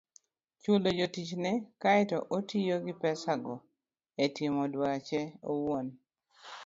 [0.61, 1.51] chulo jotichne
[1.81, 3.55] kae to otiyo gi pesago
[4.23, 5.87] e timo dwache owuon.